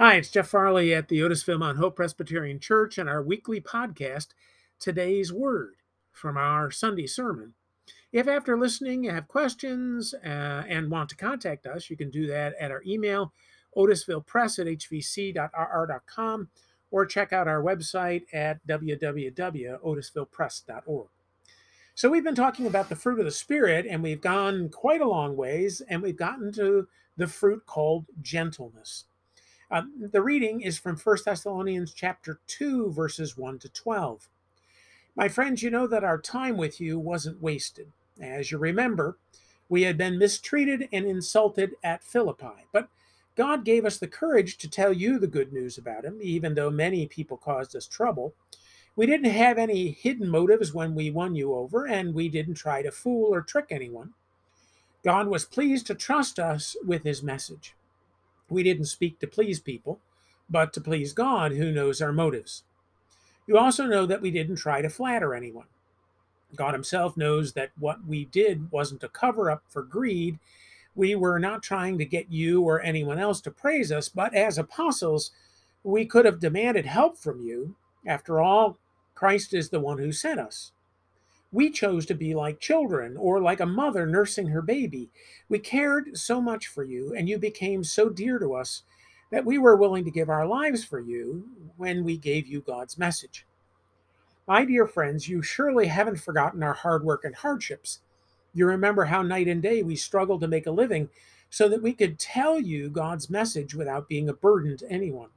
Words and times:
Hi, 0.00 0.14
it's 0.14 0.30
Jeff 0.30 0.48
Farley 0.48 0.94
at 0.94 1.08
the 1.08 1.20
Otisville 1.20 1.58
Mount 1.58 1.76
Hope 1.76 1.96
Presbyterian 1.96 2.58
Church 2.58 2.96
and 2.96 3.06
our 3.06 3.22
weekly 3.22 3.60
podcast, 3.60 4.28
Today's 4.78 5.30
Word, 5.30 5.74
from 6.10 6.38
our 6.38 6.70
Sunday 6.70 7.06
sermon. 7.06 7.52
If 8.10 8.26
after 8.26 8.58
listening 8.58 9.04
you 9.04 9.10
have 9.10 9.28
questions 9.28 10.14
uh, 10.24 10.64
and 10.66 10.90
want 10.90 11.10
to 11.10 11.16
contact 11.16 11.66
us, 11.66 11.90
you 11.90 11.98
can 11.98 12.08
do 12.08 12.26
that 12.28 12.54
at 12.58 12.70
our 12.70 12.82
email, 12.86 13.34
otisvillepress 13.76 14.58
at 14.58 14.68
hvc.rr.com, 14.68 16.48
or 16.90 17.04
check 17.04 17.34
out 17.34 17.46
our 17.46 17.62
website 17.62 18.22
at 18.32 18.66
www.otisvillepress.org. 18.66 21.08
So, 21.94 22.08
we've 22.08 22.24
been 22.24 22.34
talking 22.34 22.66
about 22.66 22.88
the 22.88 22.96
fruit 22.96 23.18
of 23.18 23.26
the 23.26 23.30
Spirit, 23.30 23.84
and 23.84 24.02
we've 24.02 24.22
gone 24.22 24.70
quite 24.70 25.02
a 25.02 25.08
long 25.08 25.36
ways, 25.36 25.82
and 25.90 26.00
we've 26.00 26.16
gotten 26.16 26.50
to 26.54 26.88
the 27.18 27.26
fruit 27.26 27.66
called 27.66 28.06
gentleness. 28.22 29.04
Uh, 29.70 29.82
the 30.00 30.22
reading 30.22 30.62
is 30.62 30.78
from 30.78 30.96
1 30.96 31.18
Thessalonians 31.24 31.94
chapter 31.94 32.40
2, 32.48 32.90
verses 32.90 33.36
1 33.36 33.60
to 33.60 33.68
12. 33.68 34.28
My 35.14 35.28
friends, 35.28 35.62
you 35.62 35.70
know 35.70 35.86
that 35.86 36.02
our 36.02 36.18
time 36.18 36.56
with 36.56 36.80
you 36.80 36.98
wasn't 36.98 37.40
wasted. 37.40 37.92
As 38.20 38.50
you 38.50 38.58
remember, 38.58 39.16
we 39.68 39.82
had 39.82 39.96
been 39.96 40.18
mistreated 40.18 40.88
and 40.92 41.06
insulted 41.06 41.76
at 41.84 42.02
Philippi, 42.02 42.66
but 42.72 42.88
God 43.36 43.64
gave 43.64 43.84
us 43.84 43.98
the 43.98 44.08
courage 44.08 44.58
to 44.58 44.68
tell 44.68 44.92
you 44.92 45.20
the 45.20 45.28
good 45.28 45.52
news 45.52 45.78
about 45.78 46.04
him, 46.04 46.18
even 46.20 46.54
though 46.54 46.70
many 46.70 47.06
people 47.06 47.36
caused 47.36 47.76
us 47.76 47.86
trouble. 47.86 48.34
We 48.96 49.06
didn't 49.06 49.30
have 49.30 49.56
any 49.56 49.92
hidden 49.92 50.28
motives 50.28 50.74
when 50.74 50.96
we 50.96 51.12
won 51.12 51.36
you 51.36 51.54
over, 51.54 51.86
and 51.86 52.12
we 52.12 52.28
didn't 52.28 52.54
try 52.54 52.82
to 52.82 52.90
fool 52.90 53.32
or 53.32 53.40
trick 53.40 53.66
anyone. 53.70 54.14
God 55.04 55.28
was 55.28 55.44
pleased 55.44 55.86
to 55.86 55.94
trust 55.94 56.40
us 56.40 56.76
with 56.84 57.04
his 57.04 57.22
message. 57.22 57.74
We 58.50 58.62
didn't 58.62 58.86
speak 58.86 59.20
to 59.20 59.26
please 59.26 59.60
people, 59.60 60.00
but 60.50 60.72
to 60.74 60.80
please 60.80 61.12
God, 61.12 61.52
who 61.52 61.72
knows 61.72 62.02
our 62.02 62.12
motives. 62.12 62.64
You 63.46 63.58
also 63.58 63.86
know 63.86 64.06
that 64.06 64.22
we 64.22 64.30
didn't 64.30 64.56
try 64.56 64.82
to 64.82 64.90
flatter 64.90 65.34
anyone. 65.34 65.66
God 66.56 66.74
Himself 66.74 67.16
knows 67.16 67.52
that 67.54 67.70
what 67.78 68.06
we 68.06 68.24
did 68.26 68.70
wasn't 68.72 69.04
a 69.04 69.08
cover 69.08 69.50
up 69.50 69.62
for 69.68 69.82
greed. 69.82 70.38
We 70.94 71.14
were 71.14 71.38
not 71.38 71.62
trying 71.62 71.98
to 71.98 72.04
get 72.04 72.30
you 72.30 72.62
or 72.62 72.82
anyone 72.82 73.18
else 73.18 73.40
to 73.42 73.50
praise 73.50 73.92
us, 73.92 74.08
but 74.08 74.34
as 74.34 74.58
apostles, 74.58 75.30
we 75.84 76.06
could 76.06 76.24
have 76.24 76.40
demanded 76.40 76.86
help 76.86 77.18
from 77.18 77.40
you. 77.40 77.76
After 78.06 78.40
all, 78.40 78.78
Christ 79.14 79.54
is 79.54 79.70
the 79.70 79.80
one 79.80 79.98
who 79.98 80.12
sent 80.12 80.40
us. 80.40 80.72
We 81.52 81.70
chose 81.70 82.06
to 82.06 82.14
be 82.14 82.34
like 82.34 82.60
children 82.60 83.16
or 83.16 83.40
like 83.40 83.60
a 83.60 83.66
mother 83.66 84.06
nursing 84.06 84.48
her 84.48 84.62
baby. 84.62 85.10
We 85.48 85.58
cared 85.58 86.16
so 86.16 86.40
much 86.40 86.68
for 86.68 86.84
you, 86.84 87.12
and 87.14 87.28
you 87.28 87.38
became 87.38 87.82
so 87.82 88.08
dear 88.08 88.38
to 88.38 88.54
us 88.54 88.82
that 89.32 89.44
we 89.44 89.58
were 89.58 89.76
willing 89.76 90.04
to 90.04 90.10
give 90.10 90.28
our 90.28 90.46
lives 90.46 90.84
for 90.84 91.00
you 91.00 91.48
when 91.76 92.04
we 92.04 92.16
gave 92.16 92.46
you 92.46 92.60
God's 92.60 92.96
message. 92.96 93.46
My 94.46 94.64
dear 94.64 94.86
friends, 94.86 95.28
you 95.28 95.42
surely 95.42 95.86
haven't 95.86 96.20
forgotten 96.20 96.62
our 96.62 96.72
hard 96.72 97.04
work 97.04 97.24
and 97.24 97.34
hardships. 97.34 98.00
You 98.52 98.66
remember 98.66 99.04
how 99.04 99.22
night 99.22 99.48
and 99.48 99.62
day 99.62 99.82
we 99.82 99.96
struggled 99.96 100.40
to 100.42 100.48
make 100.48 100.66
a 100.66 100.72
living 100.72 101.08
so 101.50 101.68
that 101.68 101.82
we 101.82 101.92
could 101.92 102.18
tell 102.18 102.60
you 102.60 102.90
God's 102.90 103.28
message 103.28 103.74
without 103.74 104.08
being 104.08 104.28
a 104.28 104.34
burden 104.34 104.76
to 104.78 104.90
anyone 104.90 105.30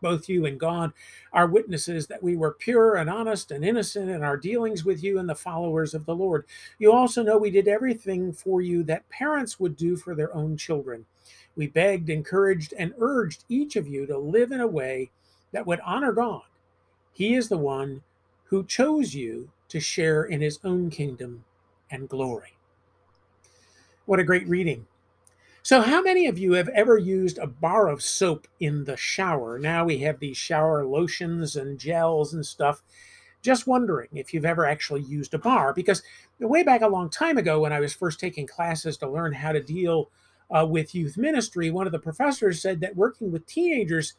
both 0.00 0.28
you 0.28 0.46
and 0.46 0.58
God 0.58 0.92
are 1.32 1.46
witnesses 1.46 2.06
that 2.06 2.22
we 2.22 2.36
were 2.36 2.52
pure 2.52 2.96
and 2.96 3.08
honest 3.08 3.50
and 3.50 3.64
innocent 3.64 4.10
in 4.10 4.22
our 4.22 4.36
dealings 4.36 4.84
with 4.84 5.02
you 5.02 5.18
and 5.18 5.28
the 5.28 5.34
followers 5.34 5.94
of 5.94 6.06
the 6.06 6.14
Lord. 6.14 6.46
You 6.78 6.92
also 6.92 7.22
know 7.22 7.38
we 7.38 7.50
did 7.50 7.68
everything 7.68 8.32
for 8.32 8.60
you 8.60 8.82
that 8.84 9.08
parents 9.08 9.60
would 9.60 9.76
do 9.76 9.96
for 9.96 10.14
their 10.14 10.34
own 10.34 10.56
children. 10.56 11.06
We 11.56 11.66
begged, 11.66 12.10
encouraged, 12.10 12.74
and 12.78 12.94
urged 12.98 13.44
each 13.48 13.76
of 13.76 13.88
you 13.88 14.06
to 14.06 14.18
live 14.18 14.52
in 14.52 14.60
a 14.60 14.66
way 14.66 15.10
that 15.52 15.66
would 15.66 15.80
honor 15.80 16.12
God. 16.12 16.42
He 17.12 17.34
is 17.34 17.48
the 17.48 17.58
one 17.58 18.02
who 18.44 18.64
chose 18.64 19.14
you 19.14 19.50
to 19.68 19.80
share 19.80 20.24
in 20.24 20.40
his 20.40 20.58
own 20.64 20.90
kingdom 20.90 21.44
and 21.90 22.08
glory. 22.08 22.54
What 24.06 24.20
a 24.20 24.24
great 24.24 24.48
reading. 24.48 24.86
So, 25.62 25.82
how 25.82 26.00
many 26.00 26.26
of 26.26 26.38
you 26.38 26.52
have 26.52 26.70
ever 26.70 26.96
used 26.96 27.36
a 27.36 27.46
bar 27.46 27.88
of 27.88 28.02
soap 28.02 28.48
in 28.60 28.84
the 28.84 28.96
shower? 28.96 29.58
Now 29.58 29.84
we 29.84 29.98
have 29.98 30.18
these 30.18 30.38
shower 30.38 30.86
lotions 30.86 31.54
and 31.54 31.78
gels 31.78 32.32
and 32.32 32.46
stuff. 32.46 32.82
Just 33.42 33.66
wondering 33.66 34.08
if 34.14 34.32
you've 34.32 34.46
ever 34.46 34.64
actually 34.64 35.02
used 35.02 35.34
a 35.34 35.38
bar, 35.38 35.74
because 35.74 36.02
way 36.38 36.62
back 36.62 36.80
a 36.80 36.88
long 36.88 37.10
time 37.10 37.36
ago, 37.36 37.60
when 37.60 37.74
I 37.74 37.80
was 37.80 37.94
first 37.94 38.18
taking 38.18 38.46
classes 38.46 38.96
to 38.98 39.08
learn 39.08 39.34
how 39.34 39.52
to 39.52 39.62
deal 39.62 40.10
uh, 40.50 40.66
with 40.66 40.94
youth 40.94 41.18
ministry, 41.18 41.70
one 41.70 41.86
of 41.86 41.92
the 41.92 41.98
professors 41.98 42.62
said 42.62 42.80
that 42.80 42.96
working 42.96 43.30
with 43.30 43.46
teenagers 43.46 44.14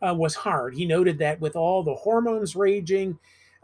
uh, 0.00 0.14
was 0.14 0.34
hard. 0.34 0.74
He 0.74 0.86
noted 0.86 1.18
that 1.18 1.40
with 1.40 1.56
all 1.56 1.82
the 1.82 1.94
hormones 1.94 2.56
raging, 2.56 3.18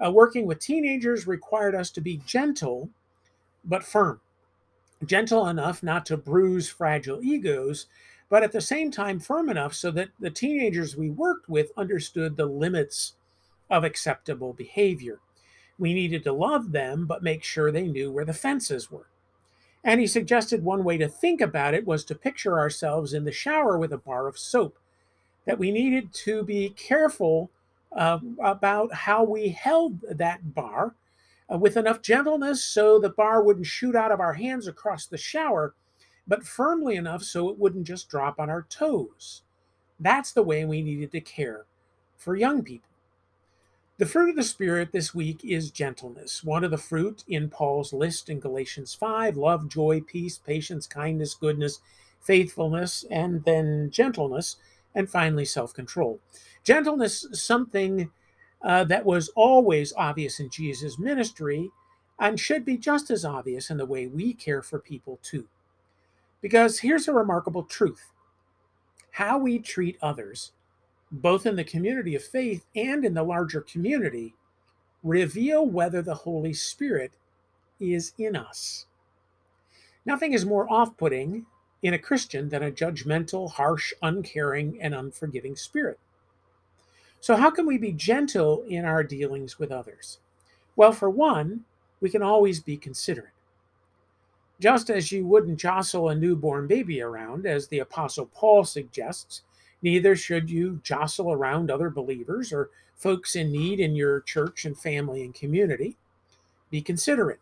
uh, 0.05 0.11
working 0.11 0.47
with 0.47 0.59
teenagers 0.59 1.27
required 1.27 1.75
us 1.75 1.91
to 1.93 2.03
be 2.03 2.19
gentle 2.27 2.91
but 3.65 3.85
firm 3.85 4.21
gentle 5.05 5.49
enough 5.49 5.83
not 5.83 6.07
to 6.07 6.17
bruise 6.17 6.69
fragile 6.69 7.23
egos, 7.23 7.87
but 8.29 8.43
at 8.43 8.53
the 8.53 8.61
same 8.61 8.91
time 8.91 9.21
firm 9.21 9.49
enough 9.49 9.75
so 9.75 9.91
that 9.93 10.09
the 10.19 10.31
teenagers 10.31 10.97
we 10.97 11.11
worked 11.11 11.49
with 11.49 11.71
understood 11.77 12.37
the 12.37 12.47
limits 12.47 13.15
of 13.71 13.85
acceptable 13.85 14.53
behavior. 14.53 15.21
We 15.79 15.93
needed 15.93 16.25
to 16.25 16.33
love 16.33 16.73
them, 16.73 17.07
but 17.07 17.23
make 17.23 17.45
sure 17.45 17.71
they 17.71 17.87
knew 17.87 18.11
where 18.11 18.25
the 18.25 18.33
fences 18.33 18.91
were. 18.91 19.09
And 19.85 20.01
he 20.01 20.07
suggested 20.07 20.65
one 20.65 20.83
way 20.83 20.97
to 20.99 21.09
think 21.09 21.41
about 21.41 21.75
it 21.75 21.87
was 21.87 22.05
to 22.07 22.15
picture 22.15 22.59
ourselves 22.59 23.13
in 23.13 23.25
the 23.25 23.33
shower 23.33 23.79
with 23.79 23.93
a 23.93 23.99
bar 23.99 24.27
of 24.27 24.39
soap, 24.39 24.79
that 25.45 25.59
we 25.59 25.71
needed 25.71 26.13
to 26.13 26.43
be 26.43 26.71
careful 26.71 27.51
uh, 27.93 28.19
about 28.43 28.93
how 28.93 29.23
we 29.23 29.51
held 29.51 30.01
that 30.11 30.55
bar 30.55 30.95
uh, 31.53 31.59
with 31.59 31.77
enough 31.77 32.03
gentleness 32.03 32.63
so 32.63 32.99
the 32.99 33.11
bar 33.11 33.43
wouldn't 33.43 33.67
shoot 33.67 33.95
out 33.95 34.13
of 34.13 34.21
our 34.21 34.35
hands 34.35 34.67
across 34.67 35.07
the 35.07 35.19
shower, 35.19 35.75
but 36.27 36.45
firmly 36.45 36.97
enough 36.97 37.23
so 37.23 37.49
it 37.49 37.59
wouldn't 37.59 37.87
just 37.87 38.09
drop 38.09 38.39
on 38.39 38.51
our 38.51 38.63
toes. 38.69 39.43
That's 39.99 40.33
the 40.33 40.43
way 40.43 40.65
we 40.65 40.83
needed 40.83 41.13
to 41.13 41.21
care 41.21 41.65
for 42.17 42.37
young 42.37 42.63
people. 42.63 42.89
The 43.99 44.07
fruit 44.07 44.31
of 44.31 44.37
the 44.37 44.43
Spirit 44.43 44.93
this 44.93 45.15
week 45.15 45.43
is 45.43 45.71
gentleness, 45.71 46.45
one 46.45 46.65
of 46.65 46.71
the 46.71 46.77
fruit 46.77 47.25
in 47.27 47.49
Paul's 47.49 47.95
list 47.95 48.29
in 48.29 48.41
Galatians 48.41 48.93
5 48.93 49.39
love, 49.39 49.71
joy, 49.71 50.03
peace, 50.03 50.37
patience, 50.37 50.87
kindness, 50.87 51.35
goodness, 51.35 51.81
faithfulness, 52.21 53.07
and 53.11 53.43
then 53.45 53.91
gentleness, 53.91 54.57
and 54.95 55.09
finally 55.09 55.47
self 55.47 55.73
control. 55.73 56.21
Gentleness, 56.63 57.27
something 57.33 58.11
uh, 58.67 58.85
that 58.85 59.07
was 59.07 59.31
always 59.37 59.95
obvious 59.97 60.41
in 60.41 60.51
Jesus' 60.51 60.99
ministry 60.99 61.71
and 62.19 62.41
should 62.41 62.65
be 62.65 62.77
just 62.77 63.11
as 63.11 63.25
obvious 63.25 63.71
in 63.71 63.77
the 63.77 63.87
way 63.87 64.09
we 64.09 64.35
care 64.35 64.61
for 64.61 64.81
people 64.81 65.21
too. 65.23 65.47
Because 66.43 66.81
here's 66.81 67.09
a 67.09 67.13
remarkable 67.13 67.63
truth 67.63 68.11
how 69.13 69.39
we 69.39 69.59
treat 69.59 69.97
others, 70.03 70.53
both 71.11 71.47
in 71.47 71.57
the 71.57 71.65
community 71.65 72.15
of 72.15 72.23
faith 72.25 72.67
and 72.75 73.05
in 73.05 73.15
the 73.15 73.23
larger 73.23 73.63
community, 73.63 74.35
reveal 75.03 75.65
whether 75.67 76.03
the 76.03 76.15
Holy 76.15 76.53
Spirit 76.53 77.13
is 77.81 78.13
in 78.19 78.37
us. 78.37 78.87
Nothing 80.05 80.33
is 80.35 80.45
more 80.45 80.71
off 80.71 80.97
putting 80.97 81.47
in 81.83 81.95
a 81.95 81.99
Christian 81.99 82.49
than 82.51 82.63
a 82.63 82.73
judgmental, 82.73 83.53
harsh, 83.53 83.93
uncaring, 84.03 84.81
and 84.83 84.95
unforgiving 84.95 85.57
spirit. 85.57 85.99
So, 87.27 87.35
how 87.35 87.51
can 87.51 87.67
we 87.67 87.77
be 87.77 87.91
gentle 87.91 88.63
in 88.69 88.85
our 88.85 89.03
dealings 89.03 89.59
with 89.59 89.73
others? 89.73 90.21
Well, 90.77 90.93
for 90.93 91.11
one, 91.11 91.65
we 92.01 92.09
can 92.09 92.23
always 92.23 92.61
be 92.61 92.77
considerate. 92.77 93.33
Just 94.61 94.91
as 94.91 95.11
you 95.11 95.27
wouldn't 95.27 95.59
jostle 95.59 96.09
a 96.09 96.15
newborn 96.15 96.69
baby 96.69 97.01
around, 97.01 97.45
as 97.45 97.67
the 97.67 97.81
Apostle 97.81 98.27
Paul 98.27 98.63
suggests, 98.63 99.43
neither 99.83 100.15
should 100.15 100.49
you 100.49 100.79
jostle 100.85 101.33
around 101.33 101.69
other 101.69 101.91
believers 101.91 102.53
or 102.53 102.71
folks 102.95 103.35
in 103.35 103.51
need 103.51 103.81
in 103.81 103.97
your 103.97 104.21
church 104.21 104.65
and 104.65 104.79
family 104.79 105.25
and 105.25 105.35
community. 105.35 105.97
Be 106.71 106.81
considerate. 106.81 107.41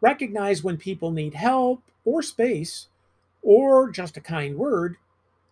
Recognize 0.00 0.62
when 0.62 0.76
people 0.76 1.10
need 1.10 1.34
help 1.34 1.82
or 2.04 2.22
space 2.22 2.86
or 3.42 3.90
just 3.90 4.16
a 4.16 4.20
kind 4.20 4.56
word 4.56 4.98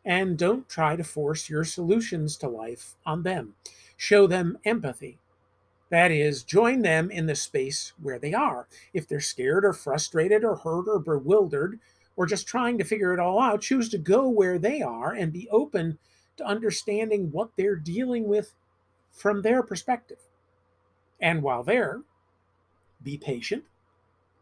and 0.08 0.38
don't 0.38 0.66
try 0.70 0.96
to 0.96 1.05
force 1.05 1.50
your 1.50 1.64
solutions 1.64 2.38
to 2.38 2.49
life 2.49 2.96
on 3.05 3.25
them. 3.25 3.55
Show 3.94 4.26
them 4.26 4.56
empathy. 4.64 5.19
That 5.90 6.10
is, 6.10 6.43
join 6.43 6.81
them 6.81 7.10
in 7.10 7.26
the 7.26 7.34
space 7.34 7.93
where 8.00 8.19
they 8.19 8.32
are. 8.32 8.66
If 8.94 9.06
they're 9.06 9.20
scared 9.20 9.66
or 9.66 9.75
frustrated 9.75 10.44
or 10.44 10.56
hurt 10.56 10.87
or 10.88 10.99
bewildered 10.99 11.78
or 12.16 12.25
just 12.25 12.49
trying 12.49 12.78
to 12.78 12.84
figure 12.84 13.12
it 13.12 13.20
all 13.20 13.38
out, 13.38 13.60
choose 13.60 13.90
to 13.90 13.99
go 13.99 14.26
where 14.31 14.58
they 14.58 14.81
are 14.81 15.12
and 15.12 15.31
be 15.31 15.49
open 15.50 15.99
to 16.38 16.46
understanding 16.46 17.31
what 17.31 17.50
they're 17.56 17.76
dealing 17.76 18.26
with 18.26 18.54
from 19.12 19.43
their 19.43 19.62
perspective. 19.62 20.20
And 21.20 21.43
while 21.43 21.62
there, 21.62 22.00
be 23.02 23.19
patient, 23.19 23.64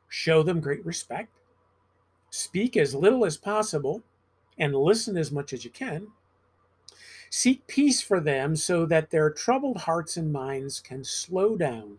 show 0.09 0.45
them 0.45 0.61
great 0.61 0.87
respect, 0.87 1.41
speak 2.31 2.77
as 2.77 2.95
little 2.95 3.25
as 3.25 3.37
possible, 3.37 4.05
and 4.59 4.75
listen 4.75 5.17
as 5.17 5.31
much 5.31 5.53
as 5.53 5.65
you 5.65 5.71
can. 5.71 6.09
Seek 7.31 7.67
peace 7.67 8.01
for 8.01 8.21
them 8.21 8.57
so 8.57 8.87
that 8.87 9.11
their 9.11 9.31
troubled 9.31 9.79
hearts 9.79 10.17
and 10.17 10.33
minds 10.33 10.81
can 10.81 11.05
slow 11.05 11.57
down 11.57 11.99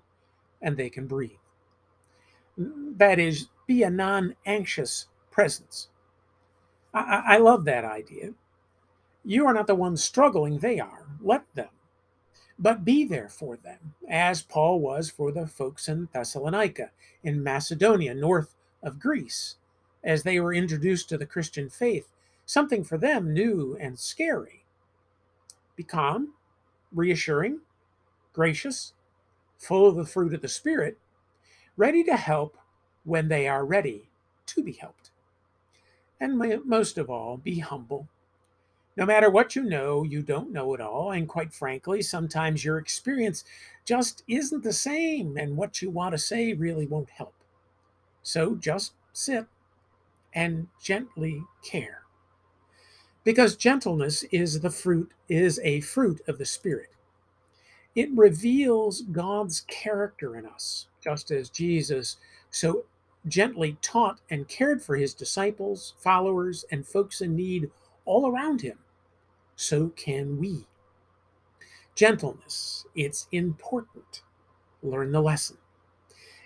and 0.62 0.78
they 0.78 0.90
can 0.90 1.08
breathe. 1.08 1.32
That 2.58 3.20
is, 3.20 3.48
be 3.68 3.84
a 3.84 3.90
non 3.90 4.36
anxious 4.46 5.08
presence. 5.30 5.90
I, 6.94 7.24
I, 7.28 7.38
love 7.38 7.66
that 7.66 7.86
idea. 7.86 8.32
You 9.24 9.46
are 9.46 9.54
not 9.54 9.68
the 9.68 9.76
ones 9.76 10.04
struggling, 10.04 10.58
they 10.58 10.80
are. 10.80 11.06
Let 11.22 11.44
them. 11.54 11.70
But 12.58 12.84
be 12.84 13.06
there 13.06 13.30
for 13.30 13.58
them, 13.58 13.94
as 14.10 14.42
Paul 14.42 14.80
was 14.80 15.12
for 15.12 15.32
the 15.32 15.46
folks 15.46 15.88
in 15.88 16.10
Thessalonica, 16.12 16.90
in 17.24 17.44
Macedonia, 17.44 18.16
north 18.16 18.56
of 18.82 19.00
Greece, 19.00 19.58
as 20.04 20.24
they 20.24 20.40
were 20.40 20.54
introduced 20.54 21.10
to 21.10 21.18
the 21.18 21.26
Christian 21.28 21.70
faith, 21.70 22.08
something 22.48 22.82
for 22.84 22.98
them 22.98 23.34
new 23.34 23.78
and 23.80 24.00
scary. 24.00 24.64
Be 25.76 25.84
calm, 25.84 26.34
reassuring, 26.92 27.60
gracious, 28.34 28.94
full 29.60 29.88
of 29.88 29.96
the 29.96 30.06
fruit 30.06 30.34
of 30.34 30.42
the 30.42 30.48
Spirit, 30.48 30.98
ready 31.76 32.04
to 32.06 32.16
help 32.16 32.58
when 33.04 33.28
they 33.28 33.48
are 33.48 33.66
ready 33.66 34.10
to 34.48 34.64
be 34.64 34.72
helped. 34.72 35.12
And 36.20 36.66
most 36.66 36.98
of 36.98 37.10
all, 37.10 37.38
be 37.38 37.60
humble. 37.60 38.08
No 38.96 39.06
matter 39.06 39.30
what 39.30 39.56
you 39.56 39.64
know, 39.64 40.04
you 40.04 40.24
don't 40.24 40.52
know 40.52 40.74
it 40.74 40.82
all. 40.82 41.12
And 41.12 41.28
quite 41.28 41.54
frankly, 41.54 42.02
sometimes 42.02 42.66
your 42.66 42.80
experience 42.80 43.44
just 43.86 44.24
isn't 44.28 44.64
the 44.64 44.74
same, 44.74 45.38
and 45.38 45.56
what 45.58 45.82
you 45.82 45.92
want 45.92 46.14
to 46.14 46.18
say 46.18 46.54
really 46.54 46.88
won't 46.88 47.10
help. 47.12 47.36
So 48.24 48.56
just 48.56 48.94
sit 49.12 49.46
and 50.34 50.68
gently 50.82 51.44
care 51.64 52.07
because 53.28 53.58
gentleness 53.58 54.24
is 54.32 54.62
the 54.62 54.70
fruit 54.70 55.12
is 55.28 55.60
a 55.62 55.82
fruit 55.82 56.22
of 56.30 56.38
the 56.38 56.46
spirit. 56.46 56.88
It 57.94 58.10
reveals 58.16 59.02
god's 59.02 59.66
character 59.68 60.38
in 60.38 60.46
us 60.46 60.88
just 61.04 61.30
as 61.30 61.50
jesus 61.50 62.16
so 62.52 62.86
gently 63.28 63.76
taught 63.82 64.22
and 64.30 64.48
cared 64.48 64.82
for 64.82 64.96
his 64.96 65.14
disciples 65.14 65.94
followers 65.98 66.64
and 66.72 66.88
folks 66.88 67.20
in 67.20 67.36
need 67.36 67.70
all 68.06 68.32
around 68.32 68.62
him. 68.62 68.78
So 69.58 69.90
can 69.90 70.40
we. 70.40 70.66
Gentleness 71.96 72.86
it's 72.96 73.28
important. 73.34 74.22
Learn 74.82 75.12
the 75.12 75.22
lesson. 75.22 75.58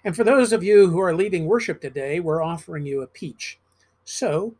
And 0.03 0.15
for 0.15 0.23
those 0.23 0.51
of 0.51 0.63
you 0.63 0.89
who 0.89 0.99
are 0.99 1.13
leaving 1.13 1.45
worship 1.45 1.79
today 1.79 2.19
we're 2.19 2.41
offering 2.41 2.87
you 2.87 3.03
a 3.03 3.07
peach. 3.07 3.59
So 4.03 4.55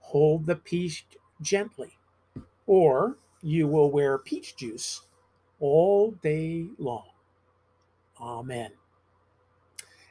hold 0.00 0.46
the 0.46 0.56
peach 0.56 1.06
gently, 1.40 1.98
or 2.66 3.16
you 3.42 3.66
will 3.66 3.90
wear 3.90 4.18
peach 4.18 4.56
juice 4.56 5.02
all 5.58 6.12
day 6.22 6.66
long. 6.78 7.08
Amen. 8.20 8.72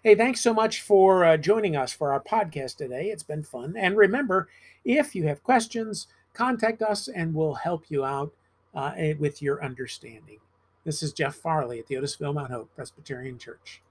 Hey, 0.04 0.16
thanks 0.16 0.42
so 0.42 0.54
much 0.54 0.82
for 0.82 1.26
uh, 1.26 1.38
joining 1.38 1.76
us 1.76 1.92
for 1.92 2.14
our 2.14 2.22
podcast 2.22 2.78
today. 2.78 3.08
It's 3.08 3.24
been 3.24 3.44
fun. 3.44 3.76
And 3.78 3.98
remember, 3.98 4.48
if 4.86 5.14
you 5.14 5.28
have 5.28 5.44
questions, 5.44 6.08
contact 6.34 6.82
us 6.82 7.08
and 7.08 7.36
we'll 7.36 7.56
help 7.56 7.86
you 7.90 8.06
out 8.06 8.32
uh, 8.74 8.94
with 9.20 9.42
your 9.42 9.64
understanding. 9.64 10.40
This 10.86 11.04
is 11.04 11.12
Jeff 11.12 11.36
Farley 11.36 11.80
at 11.80 11.88
the 11.88 11.96
Otisville 11.96 12.34
Mount 12.34 12.52
Hope 12.52 12.74
Presbyterian 12.76 13.38
Church. 13.38 13.82